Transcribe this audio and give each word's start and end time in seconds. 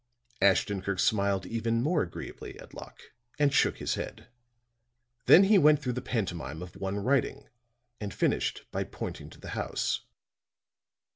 Ashton 0.41 0.81
Kirk 0.81 0.99
smiled 0.99 1.45
even 1.45 1.83
more 1.83 2.01
agreeably 2.01 2.57
at 2.59 2.73
Locke 2.73 3.11
and 3.37 3.53
shook 3.53 3.77
his 3.77 3.93
head. 3.93 4.29
Then 5.27 5.43
he 5.43 5.59
went 5.59 5.79
through 5.79 5.93
the 5.93 6.01
pantomime 6.01 6.63
of 6.63 6.75
one 6.75 6.97
writing, 6.97 7.47
and 7.99 8.11
finished 8.11 8.65
by 8.71 8.83
pointing 8.83 9.29
to 9.29 9.39
the 9.39 9.49
house. 9.49 9.99